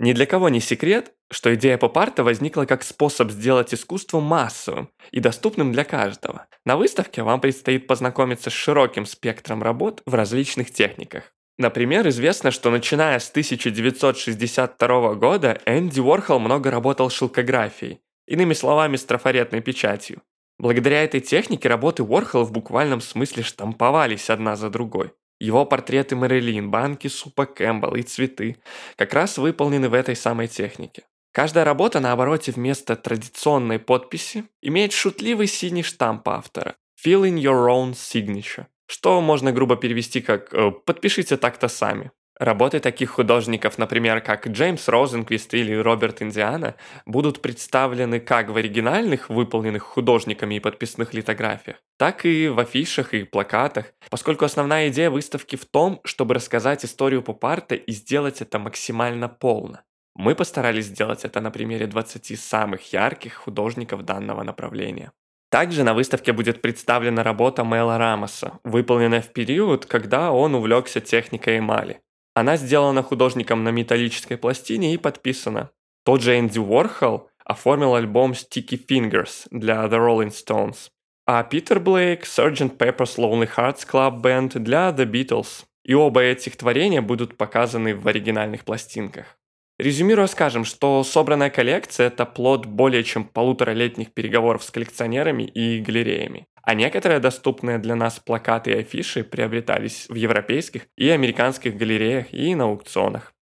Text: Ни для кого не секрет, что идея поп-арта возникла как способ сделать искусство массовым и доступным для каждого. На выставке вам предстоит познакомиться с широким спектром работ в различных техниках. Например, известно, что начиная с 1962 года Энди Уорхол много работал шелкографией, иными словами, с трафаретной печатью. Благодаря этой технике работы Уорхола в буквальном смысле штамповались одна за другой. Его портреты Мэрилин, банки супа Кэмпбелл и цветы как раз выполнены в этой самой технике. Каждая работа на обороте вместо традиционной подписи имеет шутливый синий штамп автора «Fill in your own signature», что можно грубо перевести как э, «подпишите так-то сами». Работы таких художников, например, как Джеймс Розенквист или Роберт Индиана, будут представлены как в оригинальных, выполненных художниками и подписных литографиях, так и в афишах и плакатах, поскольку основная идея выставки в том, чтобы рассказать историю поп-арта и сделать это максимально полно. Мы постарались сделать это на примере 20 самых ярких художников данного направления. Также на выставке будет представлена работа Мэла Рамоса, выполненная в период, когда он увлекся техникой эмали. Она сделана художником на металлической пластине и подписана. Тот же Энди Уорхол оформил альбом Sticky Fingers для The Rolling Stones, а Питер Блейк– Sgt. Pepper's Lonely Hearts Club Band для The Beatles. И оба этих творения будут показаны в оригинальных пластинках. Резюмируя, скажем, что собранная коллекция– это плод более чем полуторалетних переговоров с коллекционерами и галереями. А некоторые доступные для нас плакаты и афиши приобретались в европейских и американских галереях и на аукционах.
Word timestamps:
Ни 0.00 0.14
для 0.14 0.24
кого 0.24 0.48
не 0.48 0.60
секрет, 0.60 1.12
что 1.30 1.54
идея 1.54 1.76
поп-арта 1.76 2.24
возникла 2.24 2.64
как 2.64 2.82
способ 2.84 3.30
сделать 3.30 3.74
искусство 3.74 4.18
массовым 4.18 4.88
и 5.10 5.20
доступным 5.20 5.72
для 5.72 5.84
каждого. 5.84 6.46
На 6.64 6.78
выставке 6.78 7.22
вам 7.22 7.38
предстоит 7.38 7.86
познакомиться 7.86 8.48
с 8.48 8.54
широким 8.54 9.04
спектром 9.04 9.62
работ 9.62 10.00
в 10.06 10.14
различных 10.14 10.72
техниках. 10.72 11.34
Например, 11.58 12.08
известно, 12.08 12.50
что 12.50 12.70
начиная 12.70 13.18
с 13.18 13.28
1962 13.28 15.14
года 15.16 15.60
Энди 15.66 16.00
Уорхол 16.00 16.38
много 16.38 16.70
работал 16.70 17.10
шелкографией, 17.10 18.00
иными 18.26 18.54
словами, 18.54 18.96
с 18.96 19.04
трафаретной 19.04 19.60
печатью. 19.60 20.22
Благодаря 20.58 21.04
этой 21.04 21.20
технике 21.20 21.68
работы 21.68 22.04
Уорхола 22.04 22.44
в 22.44 22.52
буквальном 22.52 23.02
смысле 23.02 23.42
штамповались 23.42 24.30
одна 24.30 24.56
за 24.56 24.70
другой. 24.70 25.12
Его 25.40 25.64
портреты 25.64 26.16
Мэрилин, 26.16 26.70
банки 26.70 27.08
супа 27.08 27.46
Кэмпбелл 27.46 27.96
и 27.96 28.02
цветы 28.02 28.58
как 28.96 29.14
раз 29.14 29.38
выполнены 29.38 29.88
в 29.88 29.94
этой 29.94 30.14
самой 30.14 30.48
технике. 30.48 31.04
Каждая 31.32 31.64
работа 31.64 32.00
на 32.00 32.12
обороте 32.12 32.52
вместо 32.52 32.94
традиционной 32.94 33.78
подписи 33.78 34.44
имеет 34.60 34.92
шутливый 34.92 35.46
синий 35.46 35.82
штамп 35.82 36.28
автора 36.28 36.76
«Fill 37.02 37.22
in 37.22 37.36
your 37.36 37.68
own 37.68 37.92
signature», 37.92 38.66
что 38.86 39.20
можно 39.20 39.50
грубо 39.50 39.76
перевести 39.76 40.20
как 40.20 40.52
э, 40.52 40.72
«подпишите 40.72 41.38
так-то 41.38 41.68
сами». 41.68 42.10
Работы 42.40 42.80
таких 42.80 43.10
художников, 43.10 43.76
например, 43.76 44.22
как 44.22 44.48
Джеймс 44.48 44.88
Розенквист 44.88 45.52
или 45.52 45.74
Роберт 45.74 46.22
Индиана, 46.22 46.74
будут 47.04 47.42
представлены 47.42 48.18
как 48.18 48.48
в 48.48 48.56
оригинальных, 48.56 49.28
выполненных 49.28 49.82
художниками 49.82 50.54
и 50.54 50.60
подписных 50.60 51.12
литографиях, 51.12 51.76
так 51.98 52.24
и 52.24 52.48
в 52.48 52.58
афишах 52.58 53.12
и 53.12 53.24
плакатах, 53.24 53.92
поскольку 54.08 54.46
основная 54.46 54.88
идея 54.88 55.10
выставки 55.10 55.56
в 55.56 55.66
том, 55.66 56.00
чтобы 56.02 56.32
рассказать 56.32 56.82
историю 56.82 57.22
поп-арта 57.22 57.74
и 57.74 57.92
сделать 57.92 58.40
это 58.40 58.58
максимально 58.58 59.28
полно. 59.28 59.82
Мы 60.14 60.34
постарались 60.34 60.86
сделать 60.86 61.26
это 61.26 61.42
на 61.42 61.50
примере 61.50 61.86
20 61.86 62.40
самых 62.40 62.90
ярких 62.94 63.34
художников 63.34 64.06
данного 64.06 64.44
направления. 64.44 65.12
Также 65.50 65.84
на 65.84 65.92
выставке 65.92 66.32
будет 66.32 66.62
представлена 66.62 67.22
работа 67.22 67.64
Мэла 67.64 67.98
Рамоса, 67.98 68.60
выполненная 68.64 69.20
в 69.20 69.30
период, 69.34 69.84
когда 69.84 70.32
он 70.32 70.54
увлекся 70.54 71.02
техникой 71.02 71.58
эмали. 71.58 72.00
Она 72.40 72.56
сделана 72.56 73.02
художником 73.02 73.64
на 73.64 73.68
металлической 73.68 74.38
пластине 74.38 74.94
и 74.94 74.96
подписана. 74.96 75.72
Тот 76.06 76.22
же 76.22 76.38
Энди 76.38 76.58
Уорхол 76.58 77.28
оформил 77.44 77.94
альбом 77.94 78.32
Sticky 78.32 78.80
Fingers 78.88 79.46
для 79.50 79.84
The 79.84 79.98
Rolling 79.98 80.32
Stones, 80.32 80.88
а 81.26 81.42
Питер 81.42 81.80
Блейк– 81.80 82.22
Sgt. 82.24 82.78
Pepper's 82.78 83.18
Lonely 83.18 83.46
Hearts 83.54 83.86
Club 83.86 84.22
Band 84.22 84.58
для 84.58 84.88
The 84.88 85.04
Beatles. 85.04 85.64
И 85.84 85.92
оба 85.92 86.22
этих 86.22 86.56
творения 86.56 87.02
будут 87.02 87.36
показаны 87.36 87.94
в 87.94 88.08
оригинальных 88.08 88.64
пластинках. 88.64 89.36
Резюмируя, 89.78 90.26
скажем, 90.26 90.64
что 90.64 91.04
собранная 91.04 91.50
коллекция– 91.50 92.06
это 92.08 92.24
плод 92.24 92.64
более 92.64 93.04
чем 93.04 93.24
полуторалетних 93.24 94.14
переговоров 94.14 94.64
с 94.64 94.70
коллекционерами 94.70 95.42
и 95.42 95.82
галереями. 95.82 96.46
А 96.62 96.74
некоторые 96.74 97.20
доступные 97.20 97.78
для 97.78 97.94
нас 97.94 98.20
плакаты 98.20 98.70
и 98.72 98.78
афиши 98.78 99.24
приобретались 99.24 100.06
в 100.08 100.14
европейских 100.14 100.86
и 100.96 101.08
американских 101.08 101.76
галереях 101.76 102.32
и 102.32 102.54
на 102.54 102.64
аукционах. 102.64 103.34